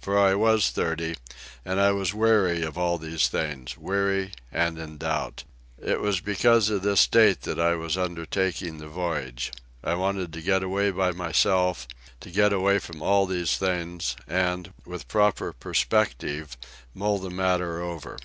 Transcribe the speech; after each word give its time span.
For 0.00 0.18
I 0.18 0.34
was 0.34 0.70
thirty, 0.70 1.14
and 1.64 1.78
I 1.78 1.92
was 1.92 2.12
weary 2.12 2.64
of 2.64 2.76
all 2.76 2.98
these 2.98 3.28
things—weary 3.28 4.32
and 4.50 4.76
in 4.76 4.96
doubt. 4.98 5.44
It 5.80 6.00
was 6.00 6.18
because 6.20 6.68
of 6.68 6.82
this 6.82 6.98
state 7.02 7.42
that 7.42 7.60
I 7.60 7.76
was 7.76 7.96
undertaking 7.96 8.78
the 8.78 8.88
voyage. 8.88 9.52
I 9.84 9.94
wanted 9.94 10.32
to 10.32 10.42
get 10.42 10.64
away 10.64 10.90
by 10.90 11.12
myself, 11.12 11.86
to 12.22 12.30
get 12.32 12.52
away 12.52 12.80
from 12.80 13.02
all 13.02 13.24
these 13.24 13.56
things, 13.56 14.16
and, 14.26 14.72
with 14.84 15.06
proper 15.06 15.52
perspective, 15.52 16.56
mull 16.92 17.18
the 17.18 17.30
matter 17.30 17.80
over. 17.80 18.18